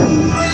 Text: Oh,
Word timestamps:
Oh, 0.00 0.47